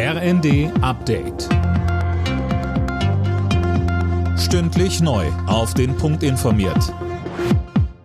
RND 0.00 0.70
Update. 0.80 1.48
Stündlich 4.38 5.00
neu. 5.00 5.26
Auf 5.48 5.74
den 5.74 5.96
Punkt 5.96 6.22
informiert. 6.22 6.94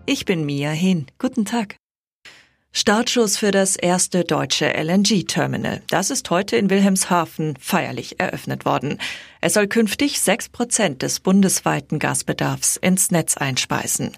Ich 0.07 0.25
bin 0.25 0.43
Mia 0.43 0.71
Hin. 0.71 1.05
Guten 1.19 1.45
Tag. 1.45 1.75
Startschuss 2.71 3.37
für 3.37 3.51
das 3.51 3.75
erste 3.75 4.23
deutsche 4.23 4.73
LNG-Terminal. 4.73 5.83
Das 5.91 6.09
ist 6.09 6.31
heute 6.31 6.55
in 6.55 6.71
Wilhelmshaven 6.71 7.55
feierlich 7.59 8.19
eröffnet 8.19 8.65
worden. 8.65 8.97
Es 9.41 9.53
soll 9.53 9.67
künftig 9.67 10.19
sechs 10.19 10.49
Prozent 10.49 11.03
des 11.03 11.19
bundesweiten 11.19 11.99
Gasbedarfs 11.99 12.77
ins 12.77 13.11
Netz 13.11 13.37
einspeisen. 13.37 14.13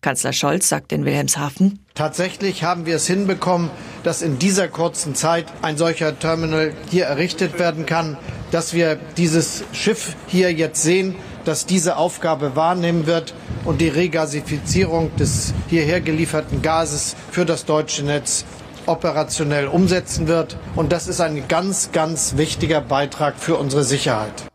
Kanzler 0.00 0.32
Scholz 0.32 0.68
sagt 0.68 0.90
in 0.90 1.04
Wilhelmshaven, 1.04 1.78
Tatsächlich 1.94 2.64
haben 2.64 2.86
wir 2.86 2.96
es 2.96 3.06
hinbekommen, 3.06 3.70
dass 4.02 4.22
in 4.22 4.38
dieser 4.38 4.68
kurzen 4.68 5.14
Zeit 5.14 5.46
ein 5.62 5.76
solcher 5.76 6.18
Terminal 6.18 6.72
hier 6.90 7.06
errichtet 7.06 7.58
werden 7.58 7.86
kann, 7.86 8.16
dass 8.50 8.74
wir 8.74 8.98
dieses 9.16 9.64
Schiff 9.72 10.16
hier 10.26 10.52
jetzt 10.52 10.82
sehen, 10.82 11.14
das 11.44 11.66
diese 11.66 11.96
Aufgabe 11.96 12.56
wahrnehmen 12.56 13.06
wird 13.06 13.34
und 13.64 13.80
die 13.80 13.88
Regasifizierung 13.88 15.14
des 15.16 15.54
hierher 15.68 16.00
gelieferten 16.00 16.62
Gases 16.62 17.16
für 17.30 17.44
das 17.44 17.64
deutsche 17.64 18.04
Netz 18.04 18.44
operationell 18.86 19.68
umsetzen 19.68 20.26
wird. 20.26 20.56
Und 20.76 20.92
das 20.92 21.06
ist 21.06 21.20
ein 21.20 21.46
ganz, 21.48 21.92
ganz 21.92 22.36
wichtiger 22.36 22.80
Beitrag 22.80 23.38
für 23.38 23.56
unsere 23.56 23.84
Sicherheit. 23.84 24.50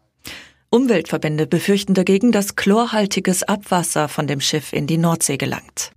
Umweltverbände 0.70 1.48
befürchten 1.48 1.93
dagegen, 1.93 2.31
dass 2.34 2.55
chlorhaltiges 2.55 3.43
Abwasser 3.43 4.09
von 4.09 4.27
dem 4.27 4.41
Schiff 4.41 4.73
in 4.73 4.87
die 4.87 4.98
Nordsee 4.98 5.37
gelangt. 5.37 5.95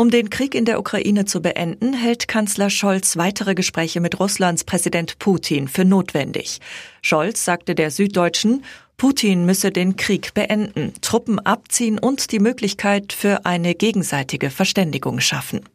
Um 0.00 0.08
den 0.08 0.30
Krieg 0.30 0.54
in 0.54 0.64
der 0.64 0.78
Ukraine 0.78 1.26
zu 1.26 1.42
beenden, 1.42 1.92
hält 1.92 2.26
Kanzler 2.26 2.70
Scholz 2.70 3.18
weitere 3.18 3.54
Gespräche 3.54 4.00
mit 4.00 4.18
Russlands 4.18 4.64
Präsident 4.64 5.18
Putin 5.18 5.68
für 5.68 5.84
notwendig. 5.84 6.60
Scholz 7.02 7.44
sagte 7.44 7.74
der 7.74 7.90
Süddeutschen, 7.90 8.64
Putin 8.96 9.44
müsse 9.44 9.70
den 9.70 9.96
Krieg 9.96 10.32
beenden, 10.32 10.94
Truppen 11.02 11.38
abziehen 11.38 11.98
und 11.98 12.32
die 12.32 12.38
Möglichkeit 12.38 13.12
für 13.12 13.44
eine 13.44 13.74
gegenseitige 13.74 14.48
Verständigung 14.48 15.20
schaffen. 15.20 15.68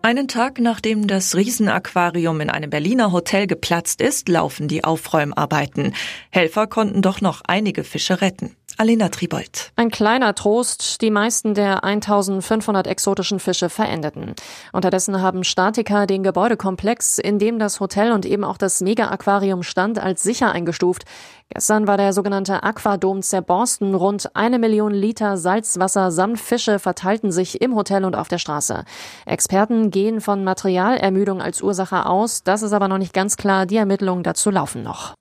Einen 0.00 0.26
Tag 0.26 0.58
nachdem 0.58 1.06
das 1.06 1.36
Riesenaquarium 1.36 2.40
in 2.40 2.48
einem 2.48 2.70
Berliner 2.70 3.12
Hotel 3.12 3.46
geplatzt 3.46 4.00
ist, 4.00 4.30
laufen 4.30 4.66
die 4.66 4.82
Aufräumarbeiten. 4.82 5.94
Helfer 6.30 6.66
konnten 6.66 7.02
doch 7.02 7.20
noch 7.20 7.42
einige 7.46 7.84
Fische 7.84 8.22
retten. 8.22 8.56
Alena 8.78 9.08
Tribold. 9.08 9.72
Ein 9.76 9.90
kleiner 9.90 10.34
Trost, 10.34 11.00
die 11.02 11.10
meisten 11.10 11.54
der 11.54 11.84
1500 11.84 12.86
exotischen 12.86 13.38
Fische 13.38 13.68
verendeten. 13.68 14.34
Unterdessen 14.72 15.20
haben 15.20 15.44
Statiker 15.44 16.06
den 16.06 16.22
Gebäudekomplex, 16.22 17.18
in 17.18 17.38
dem 17.38 17.58
das 17.58 17.80
Hotel 17.80 18.12
und 18.12 18.26
eben 18.26 18.44
auch 18.44 18.56
das 18.56 18.80
Mega-Aquarium 18.80 19.62
stand, 19.62 19.98
als 19.98 20.22
sicher 20.22 20.52
eingestuft. 20.52 21.04
Gestern 21.48 21.86
war 21.86 21.96
der 21.96 22.12
sogenannte 22.12 22.62
Aquadom 22.62 23.22
zerborsten. 23.22 23.94
Rund 23.94 24.34
eine 24.34 24.58
Million 24.58 24.92
Liter 24.92 25.36
Salzwasser 25.36 26.10
samt 26.10 26.40
Fische 26.40 26.78
verteilten 26.78 27.30
sich 27.30 27.60
im 27.60 27.74
Hotel 27.74 28.04
und 28.04 28.16
auf 28.16 28.28
der 28.28 28.38
Straße. 28.38 28.84
Experten 29.26 29.90
gehen 29.90 30.20
von 30.20 30.44
Materialermüdung 30.44 31.42
als 31.42 31.62
Ursache 31.62 32.06
aus. 32.06 32.42
Das 32.42 32.62
ist 32.62 32.72
aber 32.72 32.88
noch 32.88 32.98
nicht 32.98 33.12
ganz 33.12 33.36
klar. 33.36 33.66
Die 33.66 33.76
Ermittlungen 33.76 34.22
dazu 34.22 34.50
laufen 34.50 34.82
noch. 34.82 35.14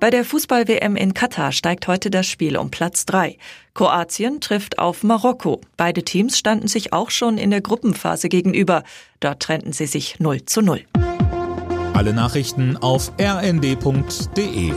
Bei 0.00 0.10
der 0.10 0.24
Fußball-WM 0.24 0.94
in 0.94 1.12
Katar 1.12 1.50
steigt 1.50 1.88
heute 1.88 2.08
das 2.08 2.26
Spiel 2.26 2.56
um 2.56 2.70
Platz 2.70 3.04
3. 3.06 3.36
Kroatien 3.74 4.40
trifft 4.40 4.78
auf 4.78 5.02
Marokko. 5.02 5.60
Beide 5.76 6.04
Teams 6.04 6.38
standen 6.38 6.68
sich 6.68 6.92
auch 6.92 7.10
schon 7.10 7.36
in 7.36 7.50
der 7.50 7.60
Gruppenphase 7.60 8.28
gegenüber. 8.28 8.84
Dort 9.18 9.40
trennten 9.40 9.72
sie 9.72 9.86
sich 9.86 10.20
0 10.20 10.44
zu 10.44 10.62
0. 10.62 10.84
Alle 11.94 12.12
Nachrichten 12.12 12.76
auf 12.76 13.10
rnd.de 13.20 14.72